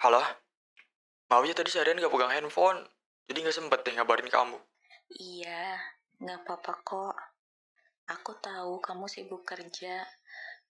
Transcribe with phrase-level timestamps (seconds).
[0.00, 0.24] Halo?
[1.28, 2.80] Maaf ya tadi seharian gak pegang handphone.
[3.28, 4.56] Jadi gak sempet deh ngabarin kamu.
[5.12, 5.76] Iya,
[6.24, 7.12] nggak apa-apa kok.
[8.08, 10.00] Aku tahu kamu sibuk kerja,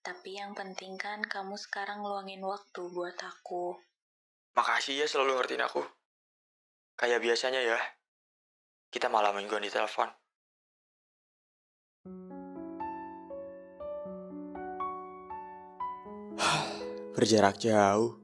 [0.03, 3.79] tapi yang penting kan kamu sekarang luangin waktu buat aku.
[4.51, 5.79] Makasih ya selalu ngertiin aku.
[6.99, 7.79] Kayak biasanya ya.
[8.91, 10.11] Kita malam mingguan di telepon.
[17.15, 18.20] Berjarak jauh.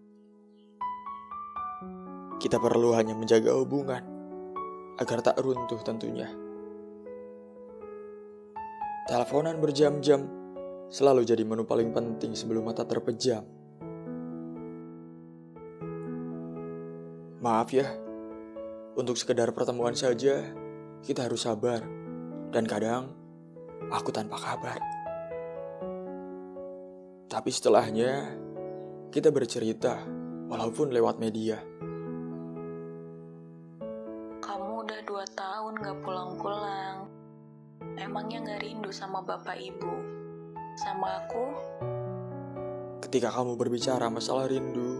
[2.48, 4.00] Kita perlu hanya menjaga hubungan
[4.96, 6.32] agar tak runtuh tentunya.
[9.04, 10.24] Teleponan berjam-jam
[10.88, 13.44] selalu jadi menu paling penting sebelum mata terpejam.
[17.44, 17.84] Maaf ya,
[18.96, 20.40] untuk sekedar pertemuan saja
[21.04, 21.84] kita harus sabar.
[22.48, 23.12] Dan kadang
[23.92, 24.80] aku tanpa kabar.
[27.28, 28.40] Tapi setelahnya
[29.12, 30.00] kita bercerita
[30.48, 31.76] walaupun lewat media.
[35.08, 37.08] Dua tahun gak pulang-pulang.
[37.96, 39.96] Emangnya gak rindu sama bapak ibu?
[40.84, 41.46] Sama aku?
[43.00, 45.00] Ketika kamu berbicara masalah rindu,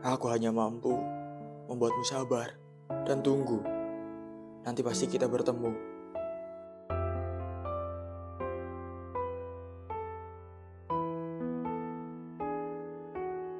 [0.00, 0.96] aku hanya mampu
[1.68, 2.56] membuatmu sabar
[3.04, 3.60] dan tunggu.
[4.64, 5.76] Nanti pasti kita bertemu.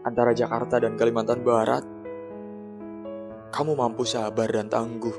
[0.00, 1.95] Antara Jakarta dan Kalimantan Barat,
[3.56, 5.16] kamu mampu sabar dan tangguh,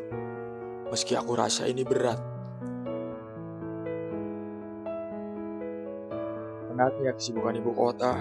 [0.93, 2.21] meski aku rasa ini berat.
[6.69, 8.13] Penatnya kesibukan ibu kota,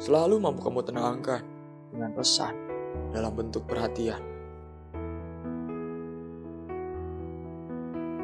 [0.00, 1.44] selalu mampu kamu tenangkan
[1.92, 2.56] dengan pesan
[3.12, 4.24] dalam bentuk perhatian.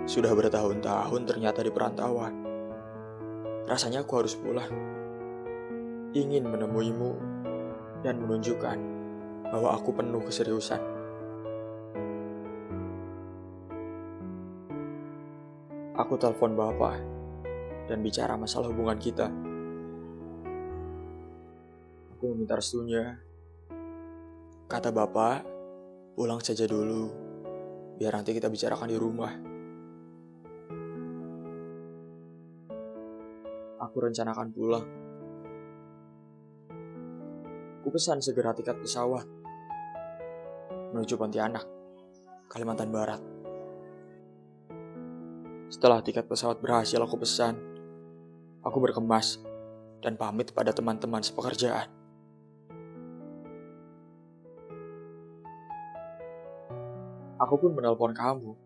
[0.09, 2.33] Sudah bertahun-tahun ternyata di perantauan.
[3.69, 4.73] Rasanya aku harus pulang.
[6.17, 7.13] Ingin menemuimu
[8.01, 8.96] dan menunjukkan
[9.51, 10.83] bahwa aku penuh keseriusan.
[15.97, 17.01] Aku telepon bapak
[17.89, 19.33] dan bicara masalah hubungan kita.
[22.17, 23.17] Aku meminta restunya.
[24.67, 25.47] Kata bapak,
[26.19, 27.09] pulang saja dulu,
[27.97, 29.33] biar nanti kita bicarakan di rumah.
[33.81, 34.87] Aku rencanakan pulang.
[37.81, 39.36] Aku pesan segera tiket pesawat
[40.97, 41.69] menuju Pontianak,
[42.49, 43.21] Kalimantan Barat.
[45.69, 47.61] Setelah tiket pesawat berhasil aku pesan,
[48.65, 49.45] aku berkemas
[50.01, 51.93] dan pamit pada teman-teman sepekerjaan.
[57.37, 58.57] Aku pun menelpon kamu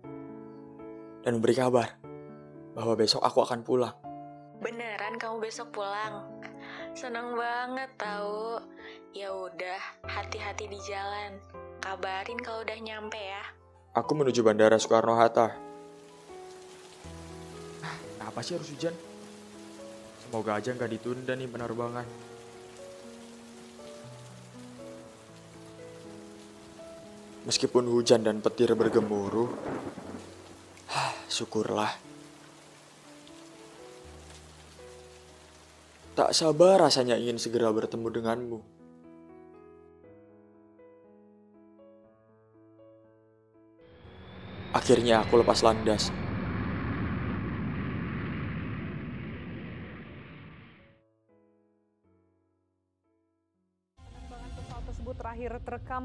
[1.26, 1.98] dan memberi kabar
[2.78, 3.98] bahwa besok aku akan pulang.
[4.62, 6.30] Beneran kamu besok pulang?
[6.94, 8.62] Seneng banget tahu.
[9.10, 11.42] Ya udah, hati-hati di jalan.
[11.80, 13.42] Kabarin kalau udah nyampe ya.
[13.96, 15.56] Aku menuju Bandara Soekarno-Hatta.
[18.20, 18.94] Kenapa sih harus hujan?
[20.22, 22.06] Semoga aja nggak ditunda nih penerbangan.
[27.48, 29.50] Meskipun hujan dan petir bergemuruh,
[31.26, 31.91] syukurlah.
[36.14, 38.79] Tak sabar rasanya ingin segera bertemu denganmu.
[44.70, 46.14] Akhirnya aku lepas landas.
[53.98, 56.04] Penerbangan pesawat tersebut terakhir terekam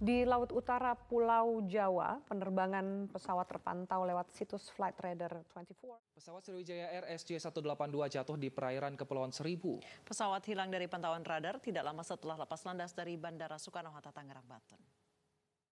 [0.00, 2.16] di Laut Utara Pulau Jawa.
[2.24, 6.16] Penerbangan pesawat terpantau lewat situs Flight Radar 24.
[6.16, 9.76] Pesawat Sriwijaya Air SJ182 jatuh di perairan Kepulauan Seribu.
[10.08, 14.80] Pesawat hilang dari pantauan radar tidak lama setelah lepas landas dari Bandara Soekarno-Hatta, Tangerang, Banten.